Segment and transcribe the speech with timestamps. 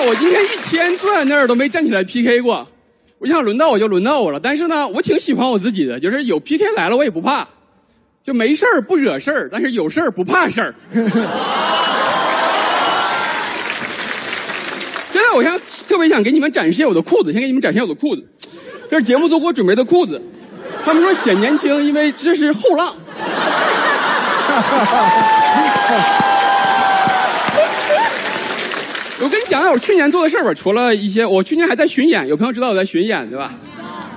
[0.00, 2.66] 我今天一天坐在那儿都没站起来 PK 过。
[3.18, 7.48] 我想轮到我就轮到我了，但是呢，我挺喜欢我自己的，就是有 PK 来了我也不怕，
[8.22, 10.74] 就没事儿不惹事儿，但是有事儿不怕事儿。
[15.12, 15.58] 现在我想
[15.88, 18.24] 特别想给你们展示一下我的裤子，先给你们展示一下我的裤子，
[18.88, 20.22] 这是节目组给我准备的裤子。
[20.84, 22.94] 他们说显年轻，因为这是后浪。
[29.20, 33.52] 我跟你讲讲我去年做的事儿吧，除了一些，我去年还在巡演，有朋友知道我在巡演对吧？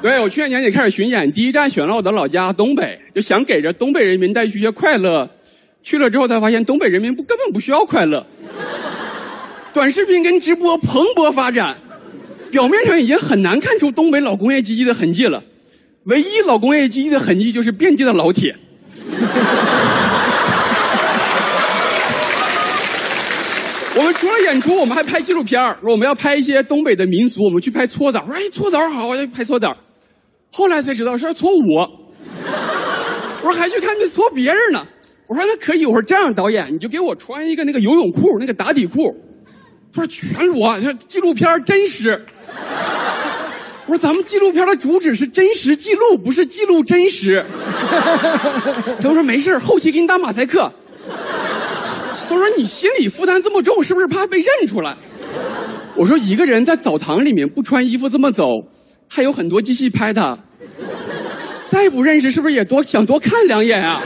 [0.00, 5.28] 对，我去年年底开始巡演，第一站选了我的老家东北，就想给着东北人民带去一些快乐。
[5.82, 8.26] 去了之后才发现，东北人民不根本不需要快乐。
[9.72, 11.76] 短视频跟直播蓬勃发展，
[12.50, 15.44] 表面上已经很难看出东北老工业基地的痕迹了。
[16.04, 18.56] 唯一老工业基地的痕迹就是遍地的老铁。
[23.96, 28.22] 我们除了演出，我们还拍纪录片说我们要拍一些东北的民俗，我们去拍搓澡。
[28.26, 29.74] 我说哎，搓澡好，要拍搓澡。
[30.52, 31.90] 后来才知道是要搓我。
[33.42, 34.86] 我说还去看那搓别人呢。
[35.26, 39.16] 我说那可以，我说这样导演你就给我穿一个那个游泳裤，那个打底裤。
[39.92, 42.22] 他说全裸，这纪录片真实。
[43.86, 47.42] 我说咱们纪录片的主旨是真实记录，不是记录真实。
[49.00, 50.70] 他说没事后期给你打马赛克。
[52.36, 54.94] 他说你心理负担这么重，是不是怕被认出来？
[55.96, 58.44] 我说一个人在澡堂里面不穿衣服这么走，
[59.08, 60.38] 还有很多机器拍他。
[61.64, 64.02] 再不认识，是不是也多想多看两眼啊？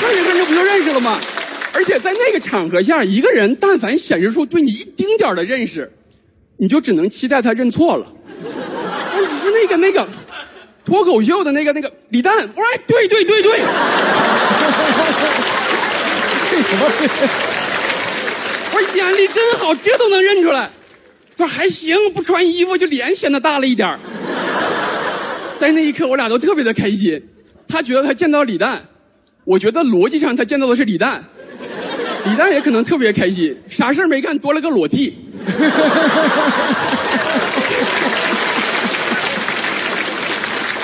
[0.00, 1.18] 看一看，这不就认识了吗？
[1.74, 5.92] 而且在那个场合下，一个人但凡显示出对你一丁点的认识，
[6.56, 8.06] 你就只能期待他认错了。
[9.12, 10.06] 但只是那个那个
[10.86, 13.58] 脱口秀的那个那个李诞，我说哎，对对对对，为
[16.62, 16.86] 什么？
[18.72, 20.70] 我说眼力真好，这都能认出来。
[21.36, 23.98] 他说还行，不穿衣服就脸显得大了一点
[25.58, 27.20] 在那一刻，我俩都特别的开心。
[27.66, 28.80] 他觉得他见到李诞，
[29.44, 31.24] 我觉得逻辑上他见到的是李诞。
[32.26, 35.18] 李诞也可能特别开心，啥事没干，多了个裸替。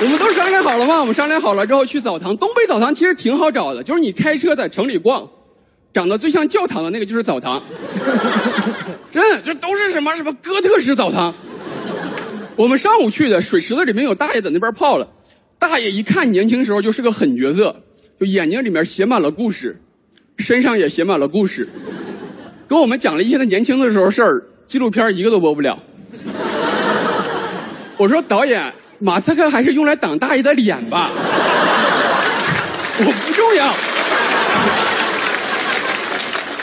[0.03, 0.99] 我们都商量好了吗？
[0.99, 2.37] 我们商量好了之后去澡堂。
[2.37, 5.29] 东北澡堂其实挺好找的，就是你开车在城里逛，
[5.93, 7.63] 长得最像教堂的那个就是澡堂。
[9.15, 11.33] 真的，这都是什么什么哥特式澡堂。
[12.57, 15.07] 我们上午去的，水池子里面有大爷在那边泡了。
[15.57, 17.77] 大爷一看年轻时候就是个狠角色，
[18.19, 19.81] 就眼睛里面写满了故事。
[20.39, 21.69] 身上也写满了故事，
[22.69, 25.79] 给我们讲了一些他年轻的时候事儿，纪录片一个都播不了。
[27.97, 31.11] 我说导演，马赛克还是用来挡大爷的脸吧，
[32.99, 33.75] 我不重要。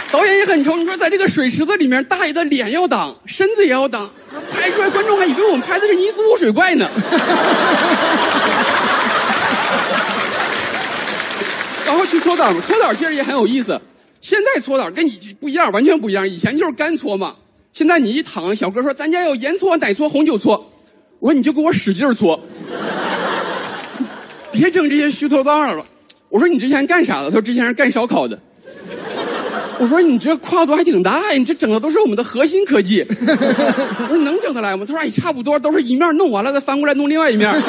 [0.10, 4.10] 导演也很愁，你说在这个水池子里面，大爷的脸要挡，身子也要挡，
[4.54, 6.90] 拍出来观众还以为我们拍的是尼斯湖水怪呢。
[11.86, 13.82] 然后去搓澡，搓澡其实也很有意思。
[14.22, 16.26] 现在搓澡跟你不一样，完全不一样。
[16.26, 17.36] 以前就是干搓嘛，
[17.74, 20.72] 现在你一躺，小哥说咱家有盐搓、奶搓、红酒搓，
[21.20, 22.40] 我说你就给我使劲搓，
[24.52, 25.86] 别整这些虚头巴脑了。
[26.30, 27.26] 我说你之前干啥的？
[27.26, 28.40] 他说之前是干烧烤的。
[29.80, 33.06] 我说你这跨度还挺大呀，你这整的都是我们的核心科技。
[33.10, 34.86] 我说能整得来吗？
[34.88, 37.50] 他说哎，差不多都是一面弄完了再翻过来弄另外一面。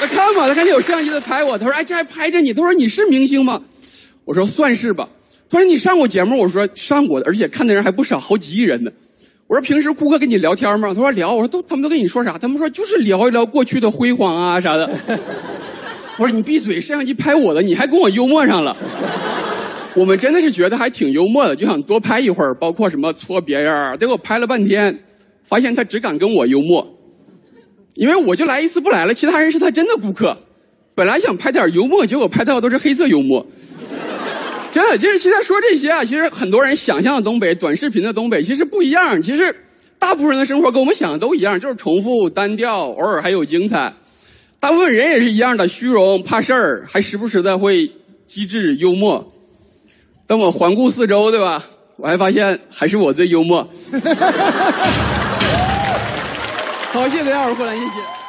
[0.00, 3.60] 他看嘛，他看见有摄像机在拍我，他说：“哎，这还拍着你。”他说：“你是明星吗？”
[4.24, 5.08] 我说：“算是吧。”
[5.48, 8.90] 他说：“你上过节目？”我说：“上过的，而且看的人还不少，好几亿人呢。”
[9.48, 14.90] 我说：“平时顾客跟你聊天吗？”他说：“聊。”我说：“都，他们都跟你说啥？”他们说：“就是聊一聊过去的辉煌啊啥的。”
[16.18, 16.80] 我说：“你闭嘴！
[16.80, 18.76] 摄像机拍我的，你还跟我幽默上了。”
[19.94, 24.98] 我们真的是觉得还挺幽默的，就想多拍一会儿，包括什么搓别人，结果拍了半天，
[25.44, 26.86] 发现他只敢跟我幽默。
[27.94, 30.36] 因为我就来一次不来了，其他人是他真的顾客。
[30.94, 33.46] 本来想拍点幽默，结果拍到的都是黑色幽默。
[34.76, 39.22] 真的，其实现在说这些啊，其实很多人想象的东北短视频的东北其实不一样。
[39.22, 39.56] 其实
[39.98, 43.90] 大部分人的生活跟我们想的都一样，就是重复单调，偶尔还有精彩。
[44.60, 47.90] 大部分人也是一样的，虚荣怕事儿，还时不时的会
[48.26, 49.32] 机智幽默。
[50.26, 51.64] 等我环顾四周，对吧？
[51.96, 53.66] 我还发现还是我最幽默。
[56.92, 58.25] 好，谢谢大家伙过来，谢谢。